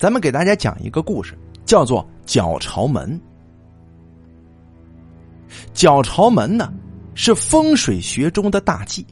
[0.00, 3.20] 咱们给大家讲一个故事，叫做“脚朝门”。
[5.74, 6.72] 脚朝门呢，
[7.14, 9.06] 是风水学中的大忌。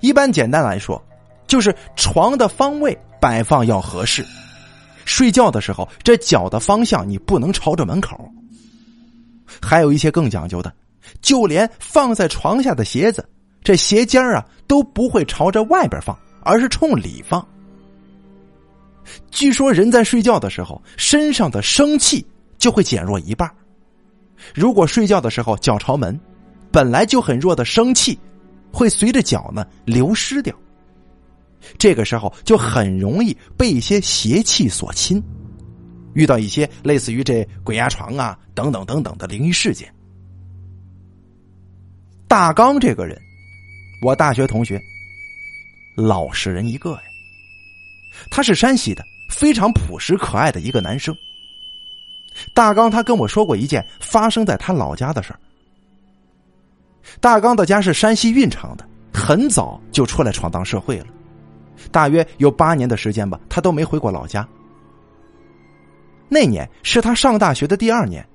[0.00, 1.00] 一般简单来说，
[1.46, 4.26] 就是床的方位摆放要合适，
[5.04, 8.28] 睡觉的时候这脚的方向你不能朝着门口。
[9.60, 10.74] 还有一些更讲究的，
[11.20, 13.24] 就连放在床下的鞋子，
[13.62, 17.46] 这鞋尖啊都不会朝着外边放，而是冲里放。
[19.30, 22.24] 据说人在睡觉的时候，身上的生气
[22.58, 23.50] 就会减弱一半。
[24.54, 26.18] 如果睡觉的时候脚朝门，
[26.70, 28.18] 本来就很弱的生气，
[28.72, 30.54] 会随着脚呢流失掉。
[31.78, 35.22] 这个时候就很容易被一些邪气所侵，
[36.14, 39.92] 遇到一些类似于这鬼压床啊等等等等的灵异事件。
[42.26, 43.16] 大刚这个人，
[44.02, 44.80] 我大学同学，
[45.94, 47.11] 老实人一个呀。
[48.30, 51.16] 他是山西的，非常朴实可爱的一个男生。
[52.54, 55.38] 大刚他跟我说过一件发生在他老家的事儿。
[57.20, 61.06] 大刚的家是山西运城的，很早就出来闯荡社会了，
[61.90, 64.46] 大约有八年的时间吧，他都没回过老家。
[66.28, 68.26] 那年是他上大学的第二年，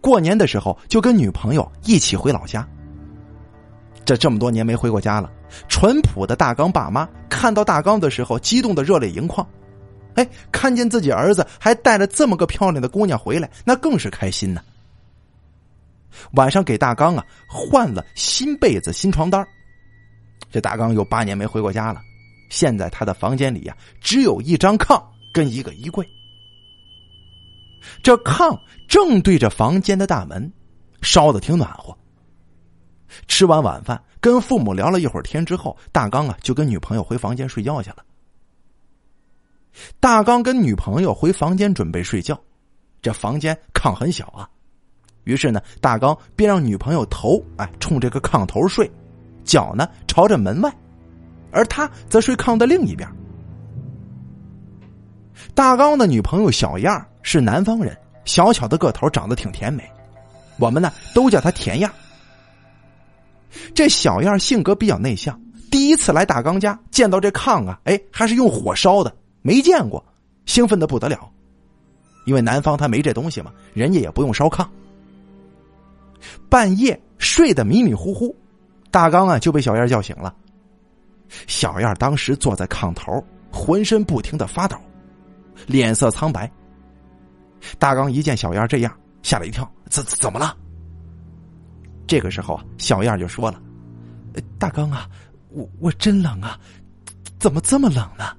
[0.00, 2.66] 过年的时候就跟女朋友一起回老家。
[4.06, 5.30] 这这么多年没回过家了，
[5.68, 9.46] 淳朴的大刚爸妈看到大刚的时候，激动的热泪盈眶。
[10.14, 14.60] 哎，看见自己儿子还带着这么个漂亮的姑娘回来，那更是开心呢。
[16.32, 19.46] 晚上给大刚啊换了新被子、新床单
[20.50, 22.00] 这大刚有八年没回过家了，
[22.50, 25.00] 现在他的房间里呀只有一张炕
[25.32, 26.04] 跟一个衣柜。
[28.02, 30.52] 这炕正对着房间的大门，
[31.00, 31.96] 烧的挺暖和。
[33.26, 38.04] 吃完晚饭，跟父母聊了一会儿天之后，大刚啊就跟女朋友回房间睡觉去了。
[40.00, 42.38] 大刚跟女朋友回房间准备睡觉，
[43.00, 44.48] 这房间炕很小啊，
[45.24, 48.90] 于是呢，大刚便让女朋友头哎冲这个炕头睡，
[49.44, 50.72] 脚呢朝着门外，
[51.52, 53.08] 而他则睡炕的另一边。
[55.54, 56.90] 大刚的女朋友小燕
[57.22, 59.88] 是南方人，小巧的个头，长得挺甜美，
[60.58, 61.88] 我们呢都叫她甜燕。
[63.74, 70.04] 这小燕性格比较内向，第一次来大刚家，见到这炕啊，哎，还是用火烧的，没见过，
[70.46, 71.30] 兴奋的不得了。
[72.24, 74.66] 因为南方他没这东西嘛，人家也不用烧炕。
[76.48, 78.36] 半夜睡得迷迷糊糊，
[78.90, 80.34] 大刚啊就被小燕叫醒了。
[81.46, 84.76] 小燕当时坐在炕头，浑身不停的发抖，
[85.66, 86.50] 脸色苍白。
[87.78, 90.56] 大刚一见小燕这样，吓了一跳，怎怎么了？
[92.08, 93.60] 这个时候啊，小燕就说了
[94.58, 95.08] ：“大刚啊，
[95.50, 96.58] 我我真冷啊，
[97.38, 98.34] 怎么这么冷呢？”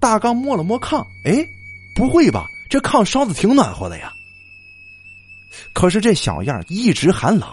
[0.00, 1.44] 大刚摸了摸炕，哎，
[1.96, 2.46] 不会吧？
[2.70, 4.12] 这炕烧的挺暖和的呀。
[5.74, 7.48] 可是这小燕一直喊冷。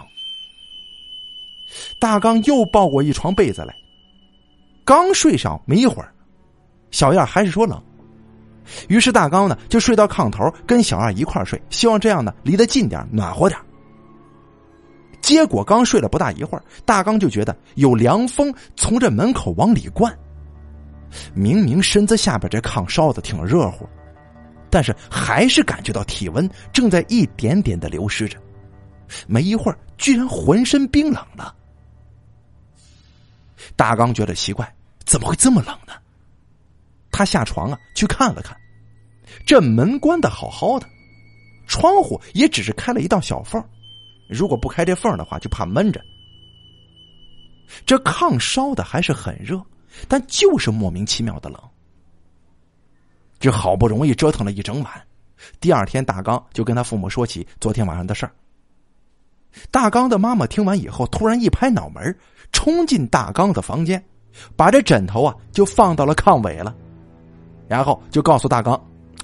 [1.98, 3.74] 大刚又抱过一床被子来，
[4.84, 6.12] 刚睡上没一会儿，
[6.90, 7.82] 小燕还是说冷。
[8.88, 13.60] 于是大刚呢就睡到炕头，跟小燕一块睡，希望这样呢离得近点，暖和点。
[15.24, 20.14] 结果刚睡了不大一会儿，大刚就觉得有凉风从这门口往里灌。
[21.32, 23.88] 明明身子下边这炕烧的挺热乎，
[24.68, 28.38] 但是还是感觉到体温正在一点点的流失着。
[29.26, 31.54] 没一会儿，居然浑身冰冷了。
[33.76, 34.70] 大刚觉得奇怪，
[35.06, 35.94] 怎么会这么冷呢？
[37.10, 38.54] 他下床啊，去看了看，
[39.46, 40.86] 这门关的好好的，
[41.66, 43.64] 窗户也只是开了一道小缝。
[44.28, 46.00] 如果不开这缝的话，就怕闷着。
[47.84, 49.60] 这炕烧的还是很热，
[50.08, 51.58] 但就是莫名其妙的冷。
[53.40, 55.06] 这好不容易折腾了一整晚，
[55.60, 58.32] 第二天大刚就跟他父母说起昨天晚上的事儿。
[59.70, 62.16] 大刚的妈妈听完以后，突然一拍脑门，
[62.52, 64.02] 冲进大刚的房间，
[64.56, 66.74] 把这枕头啊就放到了炕尾了，
[67.68, 68.80] 然后就告诉大刚，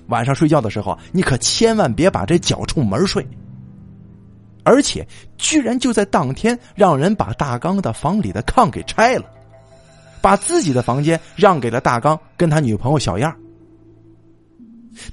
[0.08, 3.26] 晚上睡觉的时候，你可千万别把这脚冲门睡。
[4.62, 5.06] 而且，
[5.38, 9.24] 居然就在当天，让人把大刚的房里的炕给拆了，
[10.20, 13.34] 把自己的房间让给了大刚跟他女朋友小燕。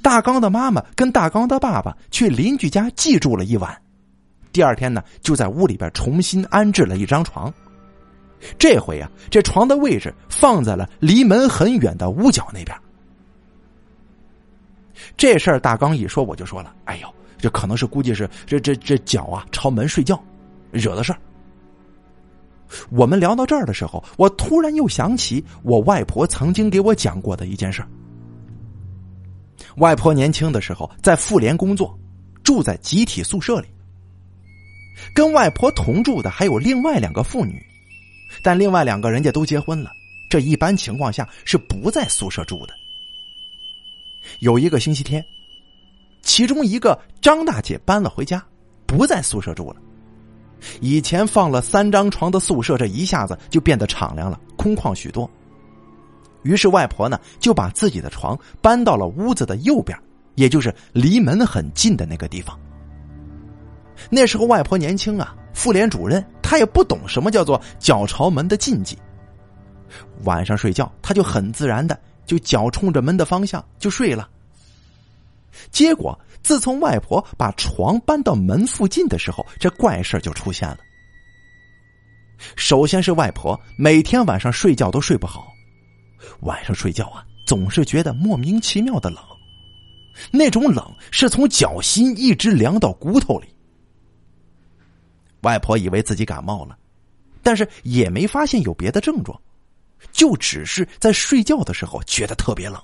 [0.01, 3.75] 大刚的妈妈跟大刚的爸爸去邻居家寄住了一晚，
[4.51, 7.53] 第二天呢，就在屋里边重新安置了一张床。
[8.59, 12.77] 这回啊，这床的位置放在了离门很远的屋角那边。
[15.15, 20.21] 这事儿大刚一说，我就说了：“哎呦。”这可能是估计是这这这脚啊朝门睡觉，
[20.71, 21.19] 惹的事儿。
[22.89, 27.81] 我们聊到这儿的时候，我突然又想起我外婆曾经给我讲过的一件事
[29.77, 31.97] 外婆年轻的时候在妇联工作，
[32.43, 33.67] 住在集体宿舍里。
[35.13, 37.63] 跟外婆同住的还有另外两个妇女，
[38.41, 39.91] 但另外两个人家都结婚了，
[40.29, 42.73] 这一般情况下是不在宿舍住的。
[44.39, 45.23] 有一个星期天，
[46.27, 48.43] 其中一个张大姐搬了回家，
[48.85, 49.77] 不在宿舍住了。
[50.81, 55.27] 以前放了三张床的宿舍，这一下子就变得敞亮了，空旷许多。
[56.43, 59.97] 于是外婆呢就把自己的床搬到了屋子的右边，
[60.35, 62.59] 也就是离门很近的那个地方。
[64.09, 68.97] 那时候外婆年轻啊，妇联主任，她也不懂什么叫做脚朝门的禁忌。
[70.25, 74.27] 晚上睡觉，她就很自然的就脚冲着门的方向就睡了。
[75.71, 80.77] 结果自从外婆把床搬到门附近的时候，这怪事就出现了。
[82.55, 85.51] 首先是外婆每天晚上睡觉都睡不好，
[86.41, 89.19] 晚上睡觉啊总是觉得莫名其妙的冷，
[90.31, 93.47] 那种冷是从脚心一直凉到骨头里。
[95.41, 96.77] 外婆以为自己感冒了，
[97.41, 99.39] 但是也没发现有别的症状，
[100.11, 102.81] 就只是在睡觉的时候觉得特别冷。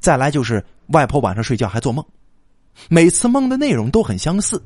[0.00, 2.04] 再来就是外婆晚上睡觉还做梦，
[2.88, 4.62] 每次梦的内容都很相似，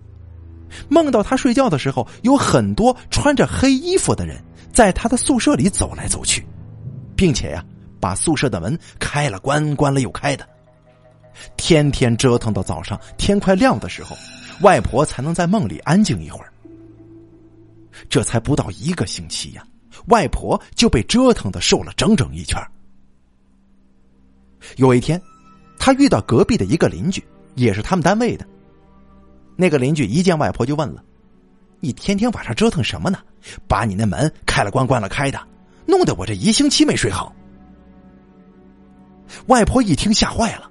[0.88, 6.46] 梦到她睡觉的时候有很多穿着黑衣服的人在她的宿舍里走来走去，
[7.16, 7.64] 并且呀
[8.00, 10.48] 把宿舍的门开了关，关了又开的，
[11.56, 14.16] 天天折腾到早上天快亮的时候。
[14.62, 16.52] 外婆才能在梦里安静一会儿。
[18.10, 19.64] 这才不到一个星期呀，
[20.08, 22.60] 外婆就被折腾的瘦了整整一圈。
[24.76, 25.20] 有一天，
[25.78, 27.22] 他遇到隔壁的一个邻居，
[27.54, 28.46] 也是他们单位的。
[29.56, 31.02] 那个邻居一见外婆就问了
[31.80, 33.18] ：“你天天晚上折腾什么呢？
[33.68, 35.40] 把你那门开了关，关了开的，
[35.86, 37.34] 弄得我这一星期没睡好。”
[39.46, 40.70] 外婆一听吓坏了，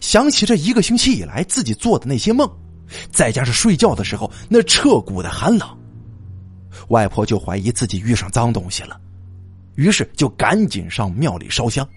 [0.00, 2.48] 想起这一个星期以来自己做的那些梦。
[3.12, 5.78] 再加上睡觉的时候那彻骨的寒冷，
[6.88, 9.00] 外婆就怀疑自己遇上脏东西了，
[9.76, 11.88] 于是就赶紧上庙里烧香。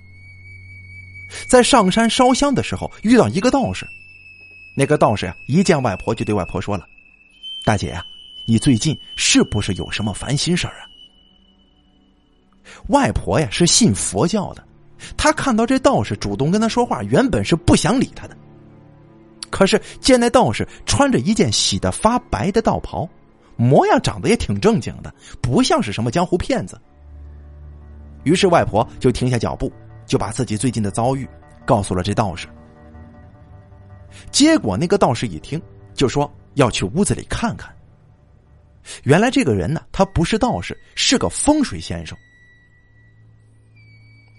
[1.47, 3.87] 在上山烧香的时候，遇到一个道士，
[4.75, 6.85] 那个道士呀，一见外婆就对外婆说了
[7.65, 8.05] ：“大姐呀，
[8.45, 10.85] 你最近是不是有什么烦心事儿啊？”
[12.89, 14.63] 外婆呀是信佛教的，
[15.15, 18.35] 她看到这道士主动跟她说话，原本是不想理他的。
[19.49, 23.07] 可是见那道士穿着一件洗得发白的道袍，
[23.55, 26.79] 模样长得也挺正经的，不像是什么江湖骗子。
[28.23, 29.71] 于是外婆就停下脚步，
[30.05, 31.27] 就把自己最近的遭遇
[31.65, 32.47] 告诉了这道士。
[34.31, 35.61] 结果那个道士一听，
[35.93, 37.73] 就说要去屋子里看看。
[39.03, 42.17] 原来这个人呢，他不是道士，是个风水先生。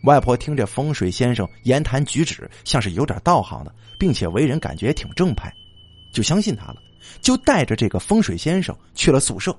[0.04, 5.50] 外婆听着风水先生言谈举止像是有点道行的，并且为人感觉也挺正派，
[6.12, 6.76] 就相信他了，
[7.22, 9.58] 就带着这个风水先生去了宿舍。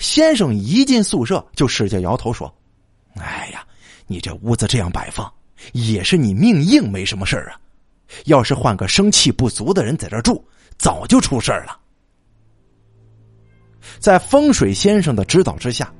[0.00, 2.52] 先生一进宿舍就使劲摇头说
[3.14, 3.55] ：“哎呀，
[4.06, 5.32] 你这屋子这样摆放，
[5.72, 7.60] 也是你命硬没什么事啊。
[8.26, 10.44] 要是换个生气不足的人在这住，
[10.78, 11.78] 早就出事了。”
[13.98, 15.92] 在风水先生的指导之下。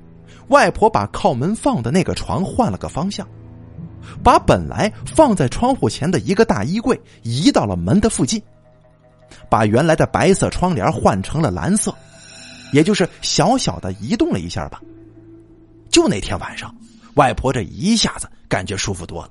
[0.48, 3.26] 外婆把靠门放的那个床换了个方向，
[4.22, 8.40] 把本来放在窗户前的一个大衣柜移到了门的附近，
[9.50, 11.92] 把原来的白色窗帘换成了蓝色，
[12.72, 14.80] 也就是小小的移动了一下吧。
[15.90, 16.72] 就那天晚上，
[17.16, 19.30] 外婆这一下子感觉舒服多了。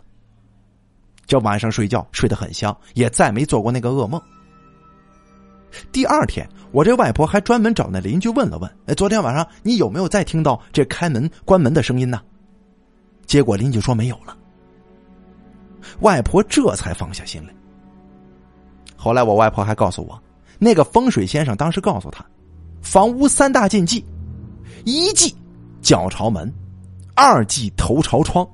[1.25, 4.21] 这晚上睡觉睡得很香，也再没做过那个噩梦。
[5.91, 12.21] 第二天，我这外婆还专门找那邻居问了问：“哎，昨天晚上你有没有再听到这开门关门的声音呢？”
[13.25, 14.37] 结果邻居说没有了。
[16.01, 17.53] 外婆这才放下心来。
[18.95, 20.21] 后来我外婆还告诉我，
[20.57, 22.25] 那个风水先生当时告诉他，
[22.81, 24.03] 房屋三大禁忌：
[24.85, 25.35] 一忌
[25.81, 26.51] 脚朝门，
[27.15, 28.47] 二忌头朝窗，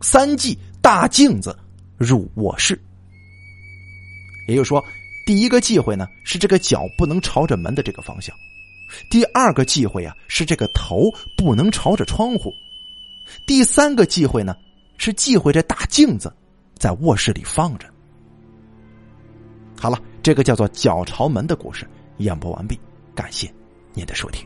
[0.00, 1.56] 三忌大镜子
[1.96, 2.78] 入卧室。
[4.46, 4.84] 也就是说。
[5.26, 8.34] 第一个忌讳呢是这个脚不能朝着门的这个方向，
[9.10, 12.52] 第二个忌讳啊是这个头不能朝着窗户，
[13.46, 14.56] 第三个忌讳呢
[14.98, 16.34] 是忌讳这大镜子
[16.74, 17.86] 在卧室里放着。
[19.78, 21.86] 好了，这个叫做脚朝门的故事
[22.16, 22.80] 演播完毕，
[23.14, 23.52] 感谢
[23.94, 24.44] 您的收听。